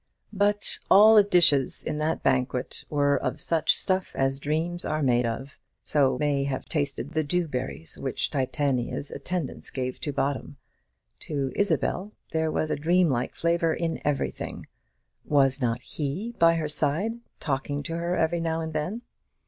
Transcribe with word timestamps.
But 0.33 0.79
all 0.89 1.13
the 1.13 1.21
dishes 1.21 1.83
in 1.83 1.97
that 1.97 2.23
banquet 2.23 2.85
were 2.89 3.17
of 3.17 3.39
"such 3.39 3.75
stuff 3.77 4.13
as 4.15 4.39
dreams 4.39 4.83
are 4.83 5.03
made 5.03 5.27
of." 5.27 5.59
So 5.83 6.17
may 6.17 6.45
have 6.45 6.65
tasted 6.65 7.11
the 7.11 7.23
dew 7.23 7.47
berries 7.47 7.99
which 7.99 8.31
Titania's 8.31 9.11
attendants 9.11 9.69
gave 9.69 9.99
to 10.01 10.11
Bottom. 10.11 10.57
To 11.19 11.51
Isabel 11.55 12.13
there 12.31 12.49
was 12.49 12.71
a 12.71 12.75
dream 12.75 13.11
like 13.11 13.35
flavour 13.35 13.75
in 13.75 14.01
everything. 14.03 14.65
Was 15.23 15.61
not 15.61 15.83
he 15.83 16.33
by 16.39 16.55
her 16.55 16.67
side, 16.67 17.19
talking 17.39 17.83
to 17.83 17.95
her 17.97 18.15
every 18.17 18.39
now 18.39 18.59
and 18.59 18.73
then? 18.73 19.01